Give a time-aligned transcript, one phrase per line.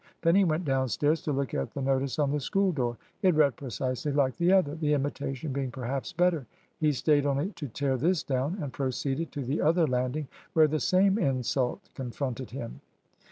[0.23, 2.97] Then he went downstairs to look at the notice on the school door.
[3.21, 6.47] It read precisely like the other, the imitation being perhaps better.
[6.79, 10.79] He stayed only to tear this down, and proceeded to the other landing, where the
[10.79, 12.81] same insult confronted him.